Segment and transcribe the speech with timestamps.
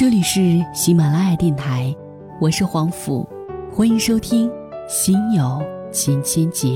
[0.00, 1.94] 这里是喜马拉雅电台，
[2.40, 3.28] 我是黄甫，
[3.70, 4.48] 欢迎收听
[4.88, 5.62] 《心有
[5.92, 6.68] 千千结》。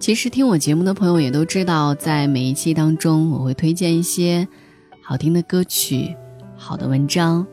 [0.00, 4.48] 其实听我节目的朋友也都知道，在每一期当中，我会推荐一些
[5.04, 6.16] 好听的歌曲、
[6.56, 7.46] 好的文章。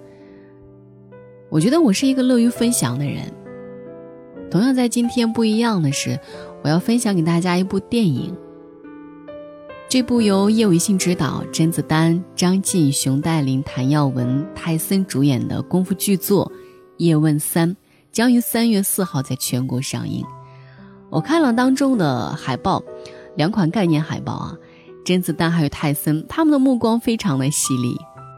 [1.56, 3.32] 我觉得我是一个乐于分享的人。
[4.52, 6.20] 同样，在今天不一样的是，
[6.62, 8.36] 我要分享给大家一部电影。
[9.88, 16.46] 这部由叶伟信执导、甄子丹、张晋、熊黛林、谭耀文、泰森主演的功夫巨作
[16.98, 17.72] 《叶问三》，
[18.12, 20.26] 将于三月四号在全国上映。
[21.10, 22.84] 我看了当中的海报，
[23.38, 24.58] 两款概念海报啊，
[25.06, 27.96] 甄子丹还有泰森，他们的目光非常的犀利。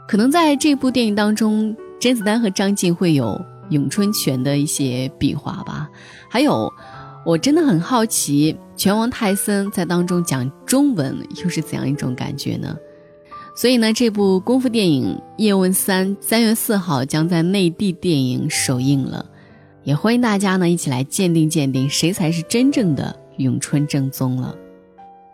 [0.08, 5.90] 可能在这部电影当中，甄子丹和张晋会有咏春拳的一些比划吧。
[6.30, 6.72] 还有，
[7.26, 12.75] 我真的很好奇，拳王泰森在当中讲中文又是怎样一种感觉呢？
[13.56, 19.25] 所以呢，这部功夫电影《叶问三》三月四号将在内地电影首映了。
[19.84, 24.56] 也欢迎大家呢一起来鉴定鉴定谁才是真正的咏春正宗了。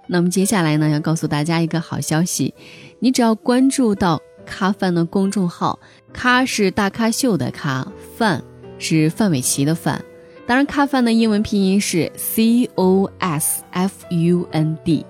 [0.08, 2.54] 那么接下来呢要告诉大家一个好消息，
[3.00, 5.80] 你只要关注到咖饭的公众号，
[6.12, 8.44] 咖是大咖秀的咖，饭
[8.78, 10.04] 是范玮琪的范。
[10.46, 15.06] 当然，咖饭的英文拼音是 C O S F U N D，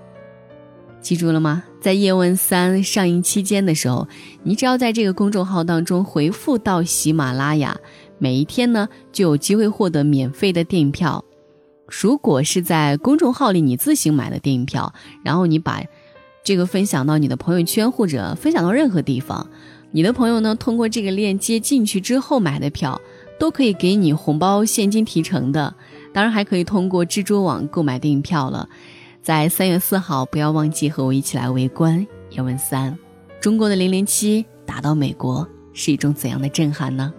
[1.01, 1.63] 记住了吗？
[1.81, 4.07] 在《叶问三》上映期间的时候，
[4.43, 7.75] 你只要在这个公众号当中回复到喜马拉雅。
[8.19, 11.25] 每一天呢，就有机会获得免费的电影票。
[11.87, 15.83] 如果是在公众号里你自行买的电影票，然后你把
[16.43, 19.47] 这个分享到你的朋友圈或者分享到任何地方，
[19.91, 22.99] 你的朋友呢通过这个链接进去之后买的票，
[23.39, 25.73] 都可以给你红包现金提成的。
[26.11, 28.67] 当然还可以通过蜘蛛网购买电影票了。
[29.21, 31.99] 在三月四号，不要忘记和我一起来围观
[32.31, 32.91] 《叶问三》。
[33.39, 37.13] 中国的零零七打到美国是一种怎样的震撼呢？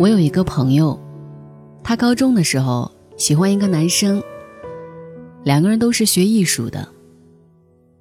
[0.00, 0.98] 我有一个朋友，
[1.84, 4.22] 他高中的时候喜欢一个男生，
[5.44, 6.88] 两个人都是学艺术的。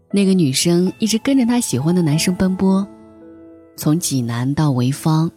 [0.09, 2.88] 那个女生一直跟着他喜欢的男生奔波，
[3.76, 5.30] 从济南到潍坊，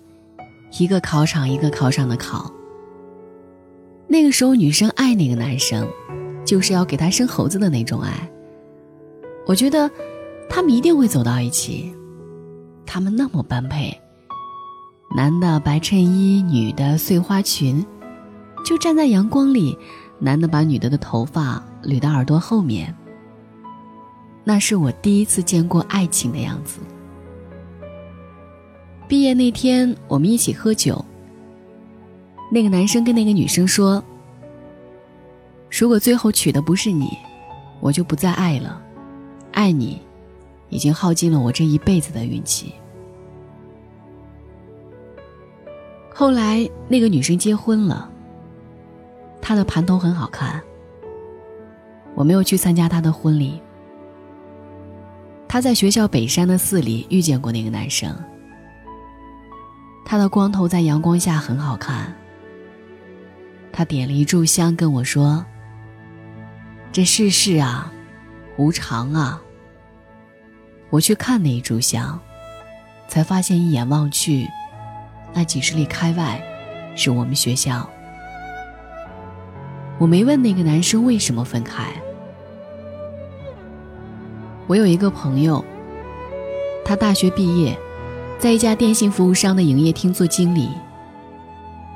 [0.78, 2.49] 一个考场一个考场的考。
[4.06, 5.84] 那个时候，女生爱那个男生，
[6.45, 8.31] 就是要给他生猴子的那种爱。
[9.47, 9.91] 我觉得，
[10.49, 11.93] 他们一定会走到一起，
[12.87, 14.01] 他们那么般配。
[15.15, 17.84] 男的白衬衣，女的碎花裙，
[18.65, 19.77] 就站在阳光里。
[20.19, 22.95] 男的把女的的头发捋到耳朵后面。
[24.45, 26.78] 那是我第一次见过爱情的样子。
[29.09, 31.05] 毕业那天，我们一起喝酒。
[32.51, 34.03] 那个男生跟那个女生说
[35.69, 37.11] ：“如果最后娶的不是你，
[37.81, 38.81] 我就不再爱了。
[39.51, 40.01] 爱你，
[40.69, 42.72] 已经耗尽了我这一辈子的运气。”
[46.22, 48.09] 后来，那个女生结婚了。
[49.41, 50.62] 她的盘头很好看。
[52.15, 53.60] 我没有去参加她的婚礼。
[55.49, 58.16] 她在学校北山的寺里遇见过那个男生。
[60.05, 62.15] 他的光头在阳光下很好看。
[63.72, 65.44] 他点了一炷香跟我说
[66.93, 67.93] ：“这世事啊，
[68.56, 69.43] 无常啊。”
[70.89, 72.16] 我去看那一炷香，
[73.09, 74.47] 才发现一眼望去。
[75.34, 76.43] 那几十里开外，
[76.94, 77.88] 是我们学校。
[79.98, 81.84] 我没问那个男生为什么分开。
[84.66, 85.65] 我有一个朋友，
[86.84, 87.78] 他大学毕业，
[88.39, 90.68] 在一家电信服务商的营业厅做经理，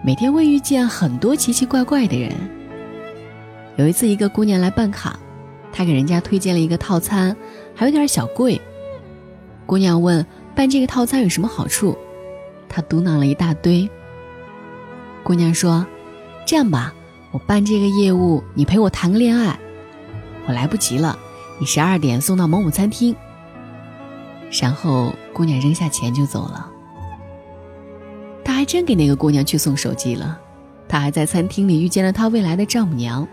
[0.04, 2.32] 每天会遇见很多奇奇怪怪的人。
[3.76, 5.18] 有一次，一个姑娘来办卡，
[5.72, 7.36] 他给人家推荐了一个套餐，
[7.74, 8.60] 还有点小贵。
[9.66, 10.24] 姑娘问
[10.54, 11.98] ：“办这个套餐有什么好处？”
[12.68, 13.88] 他嘟囔了一大堆。
[15.22, 15.86] 姑娘说
[16.46, 16.94] ：“这样吧，
[17.32, 19.58] 我办这个业务，你陪我谈个恋爱。
[20.46, 21.18] 我来不及了，
[21.58, 23.14] 你十二点送到某某餐厅。”
[24.62, 26.70] 然后姑娘扔下钱就走了。
[28.44, 30.38] 他还真给那个姑娘去送手机了。
[30.88, 33.26] 他还在餐厅里遇见了他未来的丈母娘。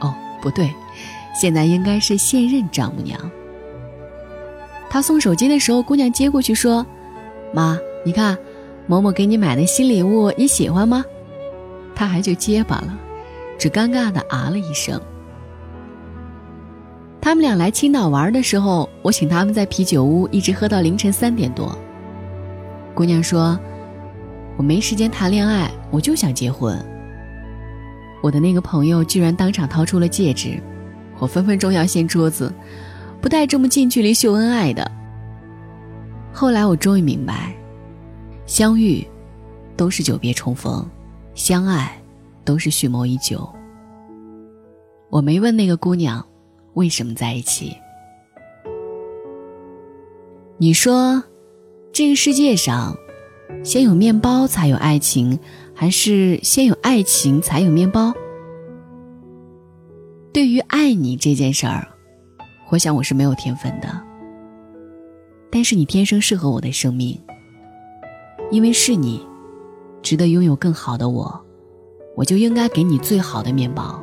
[0.00, 0.12] 哦，
[0.42, 0.74] 不对，
[1.40, 3.30] 现在应该是现任丈母娘。
[4.90, 6.84] 他送手机的时候，姑娘接过去说
[7.54, 8.36] ：“妈，你看，
[8.90, 11.04] 某某给你买的新礼物，你喜欢吗？”
[11.94, 12.98] 他还就结巴了，
[13.56, 15.00] 只尴尬的啊了一声。
[17.20, 21.78] 他们俩来青岛玩的时候，我请他们在啤酒屋一直喝到凌晨三点多。
[22.92, 23.56] 姑娘说
[24.58, 26.76] ：“我没时间谈恋爱，我就想结婚。”
[28.20, 30.60] 我的那个朋友居然当场掏出了戒指，
[31.20, 32.52] 我分分钟要掀桌子。
[33.20, 34.90] 不带这么近距离秀恩爱的。
[36.32, 37.54] 后来我终于明白，
[38.50, 39.06] 相遇
[39.76, 40.84] 都是久别重逢，
[41.36, 41.96] 相爱
[42.44, 43.48] 都是蓄谋已久。
[45.08, 46.26] 我没问那个姑娘
[46.74, 47.76] 为什么在一起。
[50.58, 51.22] 你说，
[51.92, 52.96] 这个世界上，
[53.62, 55.38] 先有面包才有爱情，
[55.72, 58.12] 还是先有爱情才有面包？
[60.32, 61.86] 对于爱你这件事儿。
[62.68, 64.02] 我想我是没有天分的，
[65.52, 67.16] 但是你天生适合我的生命，
[68.50, 69.24] 因为是你，
[70.02, 71.40] 值得拥有更好的我，
[72.16, 74.02] 我就应该给你最好的面包。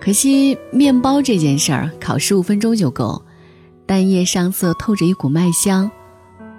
[0.00, 3.22] 可惜面包这件事儿，烤十五分钟就够，
[3.86, 5.90] 蛋液上色，透着一股麦香，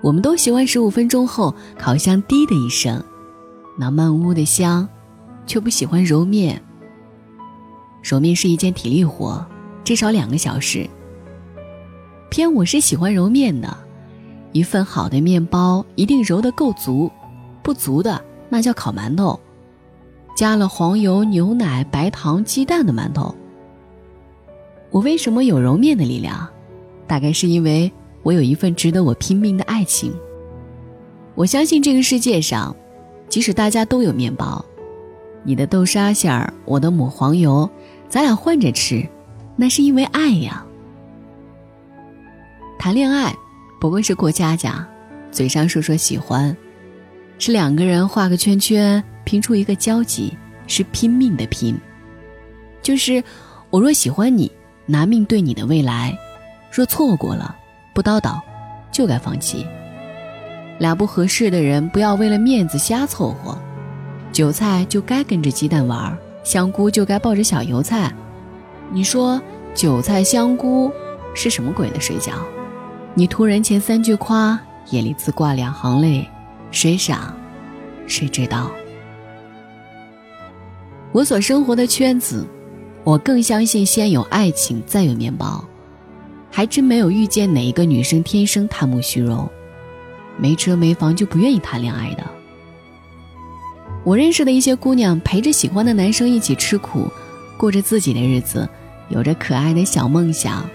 [0.01, 3.03] 我们都喜欢十五分钟后烤箱滴的一声，
[3.77, 4.87] 那漫屋的香，
[5.45, 6.59] 却不喜欢揉面。
[8.01, 9.45] 揉面是一件体力活，
[9.83, 10.89] 至少两个小时。
[12.31, 13.77] 偏我是喜欢揉面的，
[14.55, 17.11] 一份好的面包一定揉得够足，
[17.61, 19.37] 不足的那叫烤馒头，
[20.33, 23.35] 加了黄油、牛奶、白糖、鸡蛋的馒头。
[24.91, 26.47] 我为什么有揉面的力量？
[27.05, 27.91] 大概是因为
[28.23, 30.13] 我有一份值得我拼命的爱情。
[31.35, 32.73] 我相信这个世界上，
[33.27, 34.63] 即使大家都有面包，
[35.43, 37.69] 你的豆沙馅儿，我的抹黄油。
[38.07, 39.05] 咱俩换着吃，
[39.57, 40.65] 那是因为爱呀。
[42.79, 43.35] 谈恋爱
[43.79, 44.87] 不过是过家家，
[45.31, 46.55] 嘴上说说喜欢，
[47.37, 50.35] 是两个人画个圈圈拼出一个交集，
[50.67, 51.77] 是拼命的拼。
[52.81, 53.23] 就是
[53.69, 54.51] 我若喜欢你，
[54.85, 56.15] 拿命对你的未来；
[56.71, 57.55] 若错过了，
[57.93, 58.39] 不叨叨，
[58.91, 59.65] 就该放弃。
[60.79, 63.57] 俩不合适的人，不要为了面子瞎凑合。
[64.31, 66.17] 韭菜就该跟着鸡蛋玩。
[66.43, 68.13] 香菇就该抱着小油菜，
[68.91, 69.41] 你说
[69.73, 70.91] 韭菜香菇
[71.33, 72.33] 是什么鬼的水饺？
[73.17, 74.59] 你图人前三句夸，
[74.89, 76.27] 眼里自挂两行泪，
[76.69, 77.33] 谁傻，
[78.07, 78.69] 谁知道？
[81.13, 82.45] 我所生活的圈子，
[83.05, 85.63] 我更相信先有爱情，再有面包。
[86.51, 89.49] 还真没有遇见哪一个女生天生贪慕虚荣，
[90.37, 92.23] 没车没房就不愿意谈恋爱的。
[94.03, 97.09] 我认识的一些姑娘陪着喜欢的男生一起吃苦，
[97.55, 98.67] 过着自己的日子，
[99.07, 100.69] 有着可爱的小梦想，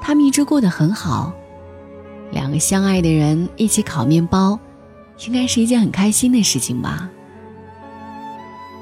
[0.00, 1.32] 他们一直过得很好。
[2.30, 4.58] 两个相爱的人一起烤面包，
[5.26, 7.08] 应该是一件很开心的事情吧。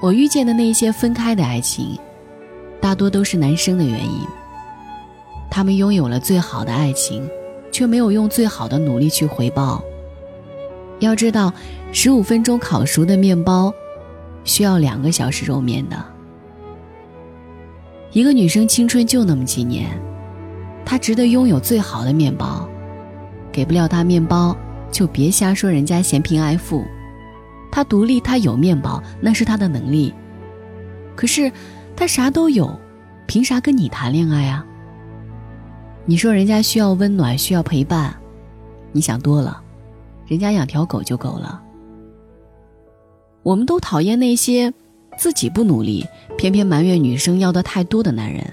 [0.01, 1.99] 我遇见的那些分开的爱情，
[2.81, 4.21] 大多都是男生的原因。
[5.51, 7.27] 他们拥有了最好的爱情，
[7.73, 9.83] 却没有用最好的努力去回报。
[10.99, 11.53] 要知道，
[11.93, 13.73] 十五分钟烤熟的面包，
[14.45, 15.97] 需要两个小时揉面的。
[18.13, 19.91] 一个女生青春就那么几年，
[20.85, 22.69] 她值得拥有最好的面包。
[23.57, 24.55] 给不了他面包，
[24.93, 26.85] 就别瞎说人家嫌贫爱富。
[27.73, 30.13] 他独立，他有面包，那是他的能力。
[31.15, 31.51] 可是，
[31.97, 32.79] 他啥都有，
[33.27, 34.63] 凭啥跟你谈恋爱啊？
[36.05, 38.15] 你说人家需要温暖，需要陪伴，
[38.93, 39.63] 你想多了。
[40.27, 41.63] 人家养条狗就够了。
[43.43, 44.71] 我们都讨厌那些
[45.17, 48.45] 自己不努力，偏偏埋怨女生要的太多的男人。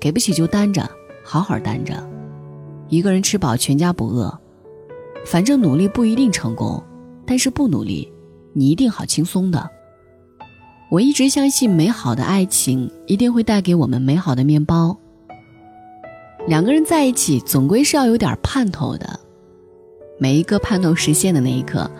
[0.00, 0.88] 给不起就单着，
[1.22, 1.92] 好好单着，
[2.92, 4.38] 一个人吃饱全家不饿。
[5.24, 6.82] 反正努力不一定成功，
[7.24, 8.06] 但是不努力，
[8.52, 9.66] 你一定好轻松的。
[10.90, 14.94] 我一直相信，美好的爱情一定会带给我们美好的面包。
[16.46, 19.18] 两个人在一起，总归是要有点盼头的。
[20.18, 21.90] 每一个盼头实现的那一刻，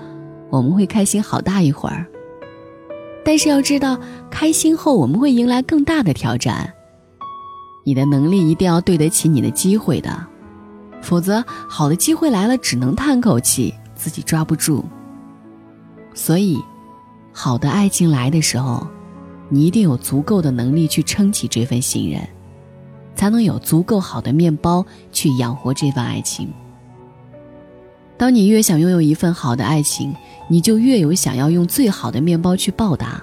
[0.50, 2.04] 我们会开心好大一会儿。
[3.24, 3.98] 但是要知道，
[4.30, 6.70] 开心后我们会迎来更大的挑战。
[7.82, 10.26] 你的能力一定要对得起你的机会的，
[11.02, 14.82] 否则好的机会来了，只能叹口气，自己抓不住。
[16.14, 16.58] 所以，
[17.32, 18.86] 好的爱情来的时候，
[19.48, 22.20] 你一定有足够的能力去撑起这份信任，
[23.14, 26.48] 才能有足够好的面包去养活这份爱情。
[28.16, 30.14] 当你越想拥有一份好的爱情，
[30.48, 33.22] 你就越有想要用最好的面包去报答。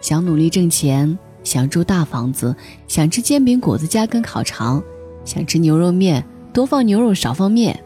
[0.00, 2.54] 想努力挣钱，想住大房子，
[2.88, 4.82] 想吃煎饼果子加根烤肠，
[5.24, 6.24] 想吃牛肉面，
[6.56, 7.78] 多放牛肉少放面。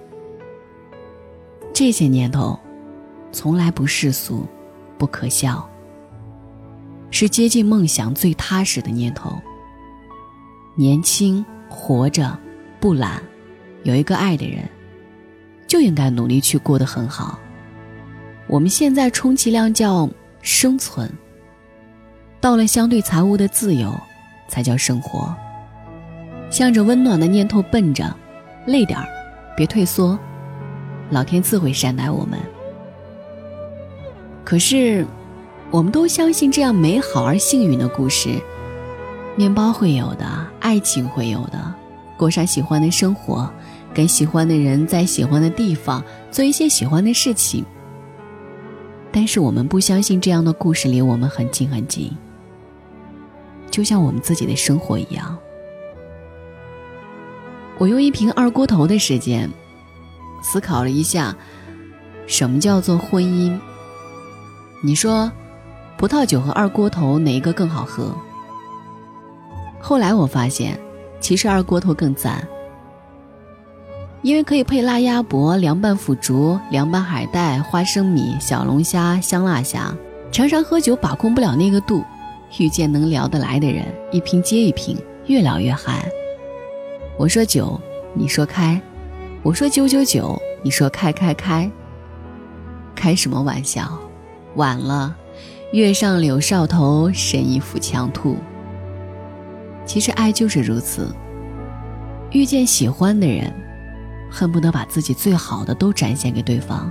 [1.73, 2.57] 这些念头，
[3.33, 4.47] 从来不世俗，
[4.97, 5.69] 不可笑，
[7.11, 9.37] 是接近梦想最踏实的念头。
[10.77, 12.39] 年轻，活着，
[12.79, 13.21] 不懒，
[13.83, 14.62] 有一个爱的人，
[15.67, 17.41] 就应该努力去过得很好。
[18.47, 20.09] 我们现在充其量叫
[20.43, 21.11] 生存。
[22.41, 23.93] 到了相对财务的自由，
[24.47, 25.35] 才叫生活。
[26.50, 28.17] 向着温暖的念头奔着，
[28.71, 29.09] 累点儿，
[29.57, 30.17] 别退缩，
[31.11, 32.39] 老天自会善待我们。
[34.45, 35.05] 可是，
[35.73, 38.41] 我们都相信这样美好而幸运的故事：
[39.35, 40.25] 面包会有的，
[40.61, 41.75] 爱情会有的，
[42.17, 43.50] 过上喜欢的生活，
[43.93, 46.00] 跟喜欢的人在喜欢的地方
[46.31, 47.65] 做一些喜欢的事情。
[49.11, 52.09] 但是，我们不相信这样的故事离我们很近很近。
[53.69, 55.37] 就像我们自己的生活一样，
[57.81, 59.51] 我用一瓶二锅头的时间
[60.43, 61.35] 思考了一下，
[62.27, 63.59] 什么叫做婚姻？
[64.83, 65.33] 你说，
[65.97, 68.15] 葡萄酒和二锅头哪一个更好喝？
[69.81, 70.79] 后来我发现，
[71.21, 72.47] 其实二锅头更赞，
[74.21, 79.91] 因为可以配辣鸭脖、凉拌腐竹、凉拌海带、花生米、小龙虾、香辣虾。
[80.31, 82.05] 常常喝酒把控不了那个度。
[82.59, 86.07] 遇见能聊得来的人，一瓶接一瓶，越聊越嗨。
[87.21, 87.79] 我说九，
[88.15, 88.81] 你说开；
[89.43, 91.71] 我说九九九，你说开开开。
[92.95, 94.00] 开什么玩笑？
[94.55, 95.15] 晚了，
[95.75, 98.39] 月上柳梢头，神一抚墙兔。
[99.85, 101.15] 其实爱就是如此，
[102.31, 103.53] 遇见喜欢的人，
[104.31, 106.91] 恨不得把自己最好的都展现给对方。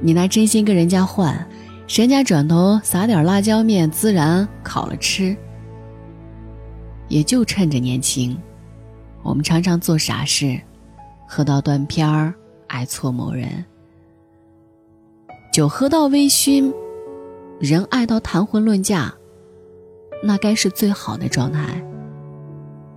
[0.00, 1.46] 你拿真心跟人家换。
[1.88, 5.36] 人家转头撒点辣椒面，孜然烤了吃。
[7.06, 8.34] 也就趁着年轻，
[9.28, 10.58] 我们常常做傻事，
[11.28, 12.32] 喝到断片儿，
[12.66, 13.62] 爱错某人。
[15.52, 16.72] 酒喝到微醺，
[17.60, 19.12] 人爱到谈婚论嫁，
[20.24, 21.84] 那该是最好的状态。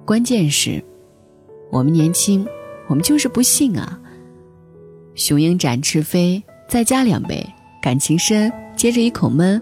[0.06, 0.82] 关键是，
[1.70, 2.48] 我们年轻，
[2.88, 4.00] 我们就是不信啊。
[5.16, 7.46] 雄鹰展翅飞，再加两杯，
[7.82, 8.50] 感情深。
[8.78, 9.62] 接着一口闷，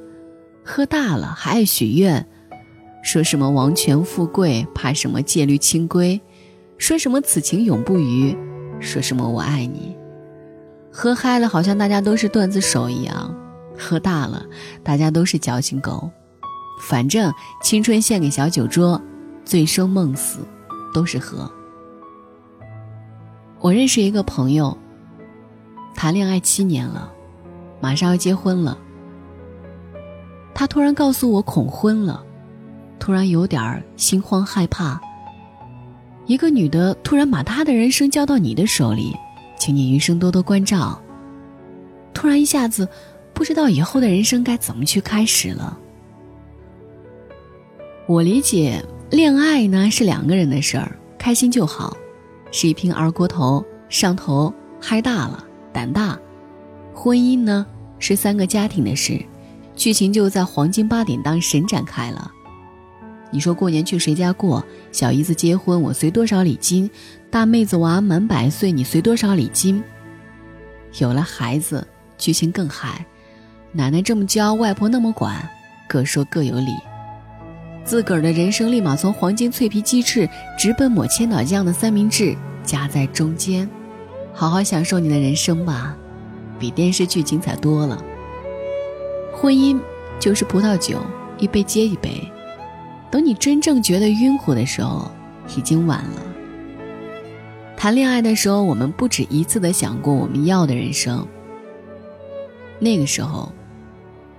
[0.63, 2.23] 喝大了还爱许愿，
[3.01, 6.21] 说什么王权富贵，怕什么戒律清规，
[6.79, 8.35] 说什么此情永不渝，
[8.79, 9.95] 说什么我爱你。
[10.91, 13.35] 喝嗨了好像大家都是段子手一样，
[13.77, 14.43] 喝大了
[14.81, 16.09] 大家都是矫情狗。
[16.81, 17.31] 反正
[17.61, 18.99] 青春献给小酒桌，
[19.43, 20.39] 醉生梦死
[20.93, 21.51] 都是喝。
[23.59, 24.75] 我认识一个朋友，
[25.93, 27.11] 谈恋爱七年了，
[27.81, 28.77] 马上要结婚了。
[30.55, 32.23] 他突然告诉我恐婚了，
[32.99, 34.99] 突然有点心慌害怕。
[36.29, 39.15] 一个女的突然把她的人生交到你的手里，
[39.57, 41.01] 请你余生多多关照。
[42.13, 42.87] 突然一下子，
[43.33, 45.75] 不知道以后的人生该怎么去开始了。
[48.05, 51.97] 我理解，恋爱呢是两个人的事儿，开心就好，
[52.51, 55.43] 是一瓶二锅头，上头嗨大了，
[55.73, 56.15] 胆大。
[56.93, 57.65] 婚姻呢
[57.97, 59.19] 是三个家庭的事。
[59.75, 62.31] 剧情就在黄金八点档神展开了。
[63.31, 64.65] 你说过年去谁家过？
[64.91, 66.89] 小姨子结婚我随多少礼金？
[67.29, 69.83] 大妹子娃满百岁你随多少礼金？
[70.99, 73.05] 有了孩子，剧情更嗨。
[73.71, 75.47] 奶奶这么教，外婆那么管，
[75.87, 76.71] 各说各有理。
[77.85, 83.69] 自个儿的人生立马从黄金脆皮鸡翅直奔抹千岛酱的三明治夹在中间。
[84.33, 85.95] 好好享受你的人生吧，
[86.59, 88.03] 比电视剧精彩多了。
[89.33, 89.79] 婚姻
[90.19, 90.99] 就是葡萄酒，
[91.37, 92.27] 一杯接一杯。
[93.11, 95.09] 等你真正觉得晕乎的时候，
[95.55, 96.21] 已经晚了。
[97.75, 101.27] 谈恋爱的时候，我们不止一次的想过我们要的人生。
[102.79, 103.51] 那个时候，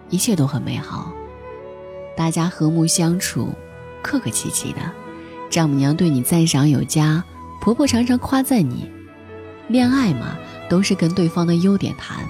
[0.09, 1.13] 一切都很美好，
[2.17, 3.49] 大家和睦相处，
[4.03, 4.81] 客客气气的。
[5.49, 7.25] 丈母娘对你赞赏有加，
[7.61, 8.91] 婆婆常常夸赞你。
[9.69, 10.37] 恋爱嘛，
[10.69, 12.25] 都是跟对方的优点谈。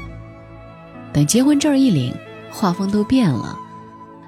[1.13, 2.15] 等结婚证一领。
[2.53, 3.57] 画风都变了，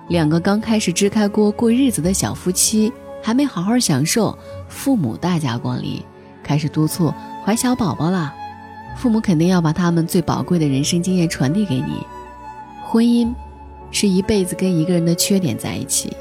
[0.09, 2.93] 两个刚开始支开锅过日子的小夫妻，
[3.23, 4.37] 还没好好享受
[4.69, 6.03] 父母大驾光临，
[6.43, 7.13] 开始督促
[7.45, 8.35] 怀小宝宝了。
[8.97, 12.07] 父母肯定要把他们最宝贵的人生经验传递给你。
[12.83, 13.33] 婚姻，
[13.91, 16.15] 是一辈子跟一个人的缺点在一起。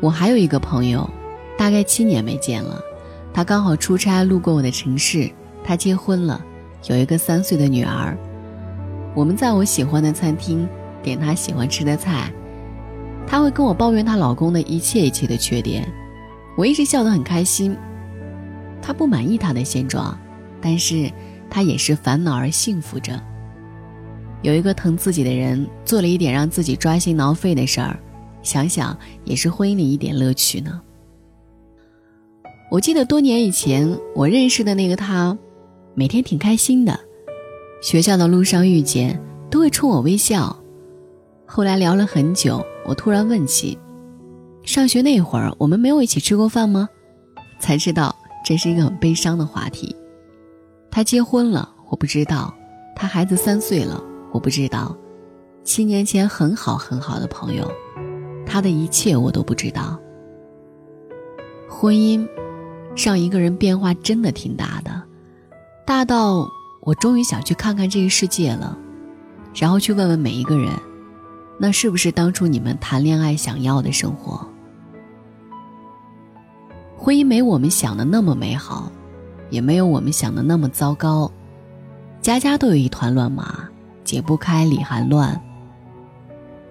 [0.00, 1.08] 我还有一个朋友，
[1.56, 2.80] 大概七年没见了，
[3.34, 5.28] 他刚好出差路过我的城市，
[5.64, 6.40] 他结婚了，
[6.86, 8.16] 有一个三岁的女儿。
[9.16, 10.68] 我们在我喜欢的餐厅
[11.08, 12.30] 点她喜欢吃的菜，
[13.26, 15.90] 她会跟我抱怨她老公的一切一切的缺点，
[16.56, 17.76] 我一直笑得很开心。
[18.80, 20.16] 他不满意他的现状，
[20.60, 21.10] 但是
[21.50, 23.20] 他也是烦恼而幸福着。
[24.42, 27.98] 有一个疼自己的人，做了一点让自己抓心挠肺的事儿，
[28.42, 30.80] 想想也是婚姻里一点乐趣呢。
[32.70, 35.36] 我记得多年以前我认识的那个他，
[35.94, 36.98] 每天挺开心的，
[37.82, 40.56] 学校的路上遇见都会冲我微笑。
[41.50, 43.78] 后来聊了很久，我突然问起，
[44.62, 46.86] 上学那会儿我们没有一起吃过饭吗？
[47.58, 48.14] 才知道
[48.44, 49.96] 这是一个很悲伤的话题。
[50.90, 52.52] 他结婚了，我不知道；
[52.94, 54.04] 他孩子三岁了。
[54.30, 54.94] 我不知道，
[55.64, 57.66] 七年前很好很好的朋友，
[58.44, 59.98] 他的一切我都不知道。
[61.66, 62.28] 婚姻，
[62.94, 65.02] 让一个人变化真的挺大的，
[65.86, 66.46] 大到
[66.82, 68.76] 我终于想去看看这个世界了，
[69.54, 70.70] 然后去问问每一个人，
[71.58, 74.46] 那是不是当初你们谈恋爱想要的生活？
[76.96, 78.90] 婚姻没我们想的那么美好，
[79.50, 81.30] 也没有我们想的那么糟糕，
[82.20, 83.68] 家家都有一团乱麻。
[84.04, 85.38] 解不开理还乱。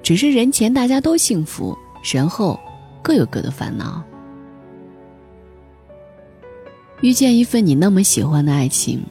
[0.01, 2.59] 只是人前大家都幸福，人后
[3.03, 4.01] 各有各的烦恼。
[7.01, 9.05] 遇见一份你那么喜欢的爱情，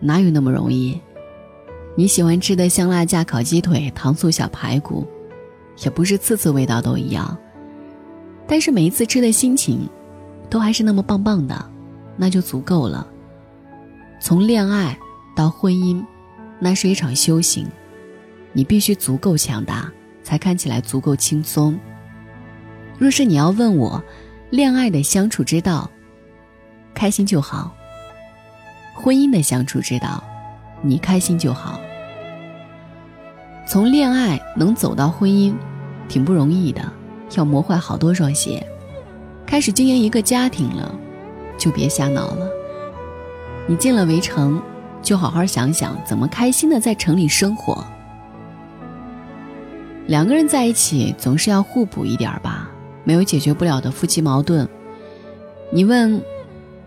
[0.00, 1.00] 哪有那么容易？
[2.00, 5.06] 你喜欢吃的香辣架烤鸡腿、糖醋小排骨，
[5.84, 7.36] 也不是次次味道都一样。
[8.48, 9.86] 但是每一次吃的心情，
[10.48, 11.62] 都还是那么棒棒的，
[12.16, 13.06] 那就足够了。
[14.18, 14.98] 从恋爱
[15.36, 16.02] 到婚姻。
[16.58, 17.68] 那是一场修行，
[18.54, 19.92] 你必须足够强大，
[20.22, 21.78] 才看起来足够轻松。
[22.96, 24.02] 若是你要问我，
[24.48, 25.90] 恋爱的相处之道，
[26.94, 27.70] 开心就好；
[28.94, 30.24] 婚姻的相处之道，
[30.80, 31.78] 你开心就好。
[33.70, 35.54] 从恋爱能走到婚姻，
[36.08, 36.82] 挺不容易的，
[37.36, 38.66] 要磨坏好多双鞋。
[39.46, 40.92] 开始经营一个家庭了，
[41.56, 42.48] 就别瞎闹了。
[43.68, 44.60] 你进了围城。
[45.02, 47.82] 就好好想想怎么开心的在城里生活。
[50.06, 52.68] 两个人在一起总是要互补一点吧，
[53.02, 54.68] 没有解决不了的夫妻矛盾。
[55.72, 56.20] 你问，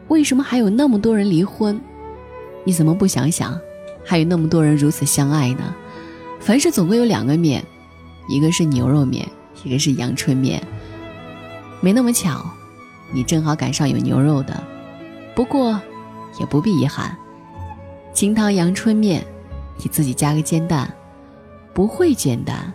[0.09, 1.81] 为什么还有那么多人离婚？
[2.65, 3.57] 你怎么不想想，
[4.05, 5.73] 还有那么多人如此相爱呢？
[6.43, 7.63] 凡事总归有两个面，
[8.27, 9.25] 一个是牛肉面，
[9.63, 10.61] 一个是阳春面。
[11.79, 12.45] 没那么巧，
[13.13, 14.61] 你正好赶上有牛肉的。
[15.33, 15.79] 不过，
[16.41, 17.15] 也不必遗憾。
[18.13, 19.25] 清汤阳春面，
[19.77, 20.93] 你自己加个煎蛋。
[21.73, 22.73] 不会煎蛋，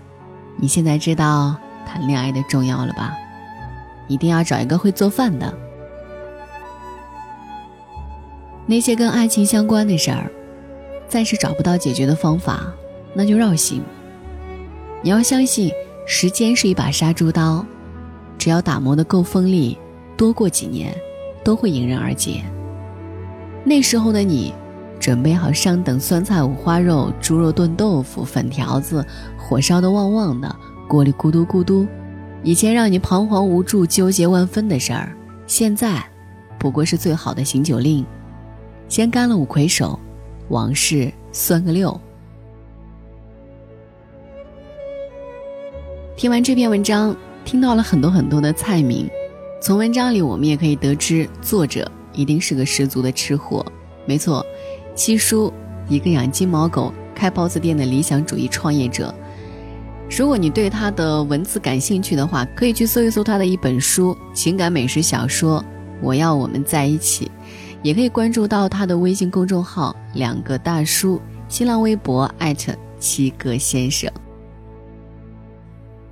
[0.56, 1.54] 你现在知道
[1.86, 3.14] 谈恋爱的重要了吧？
[4.08, 5.54] 一定要找一个会做饭的。
[8.64, 10.32] 那些跟爱情相关的事儿，
[11.06, 12.72] 暂时找不到解决的方法，
[13.14, 13.82] 那就绕行。
[15.02, 15.70] 你要相信，
[16.06, 17.64] 时间是一把杀猪刀，
[18.38, 19.78] 只要打磨的够锋利，
[20.16, 20.94] 多过几年，
[21.44, 22.42] 都会迎刃而解。
[23.64, 24.52] 那时候的你。
[25.00, 29.02] 准备好上等酸菜五花肉、猪肉炖豆腐、粉条子，
[29.38, 30.56] 火烧的旺旺的，
[30.88, 31.86] 锅里咕嘟咕嘟。
[32.42, 35.16] 以前让你彷徨无助、纠结万分的事儿，
[35.46, 36.04] 现在
[36.58, 38.04] 不过是最好的醒酒令。
[38.88, 39.98] 先干了五魁首，
[40.48, 41.98] 往事算个六。
[46.18, 49.08] 听完这篇文章，听到了很多很多的菜名，
[49.62, 53.64] 从文章里我们也可以得知，作者一定是个十足的吃货。
[54.04, 54.44] 没错。
[54.96, 55.52] 七叔，
[55.88, 59.14] 一个养金毛狗、开包子店的理想主义创业者。
[60.10, 65.60] 如果你对他的文字感兴趣的话，可以去搜一搜他的一本书《情感美食小说》，
[66.02, 67.30] 我要我们在一起。
[67.80, 74.10] 也可以关注到他的微信公众号“两个大叔”，新浪微博艾特七哥先生。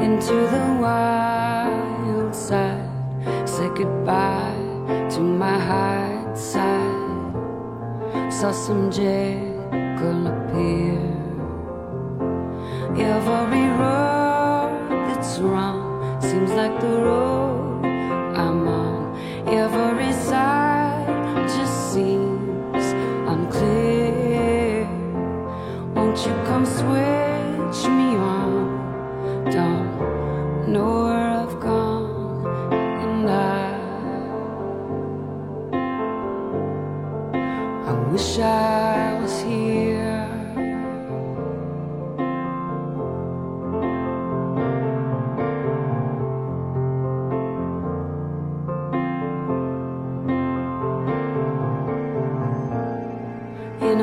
[0.00, 2.88] into the wild side.
[3.44, 4.54] Say goodbye
[5.10, 7.32] to my hard side.
[8.32, 10.98] Saw some jackal appear.
[12.96, 13.67] Every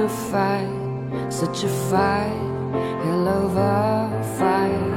[0.05, 2.37] a fight, such a fight,
[3.03, 4.91] hell of a fight.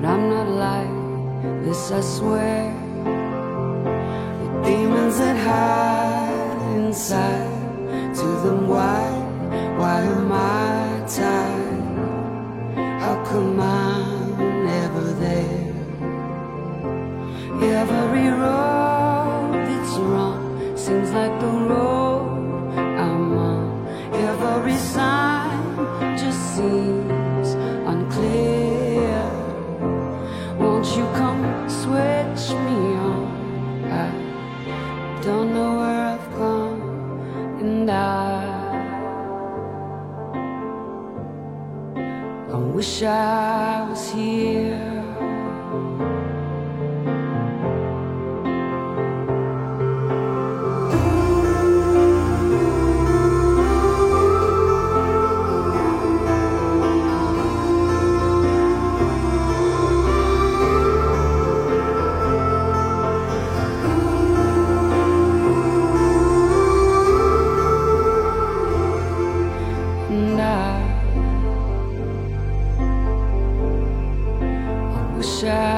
[0.00, 2.74] But I'm not like this, I swear.
[4.40, 9.02] The demons that hide inside, to them, why,
[9.78, 11.84] why am I tied?
[13.02, 15.74] How come I'm never there?
[17.82, 21.95] Every road that's wrong seems like the road
[75.16, 75.75] and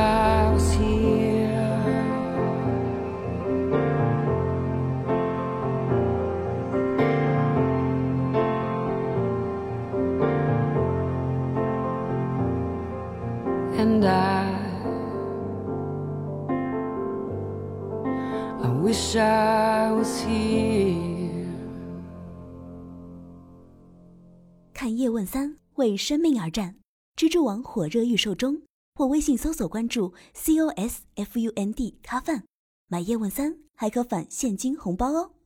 [25.79, 26.75] 为生命而战，
[27.17, 28.63] 蜘蛛网火热预售中，
[28.97, 32.43] 或微信搜索关注 C O S F U N D 咖饭，
[32.89, 35.38] 买叶问三还可返现金红包哦。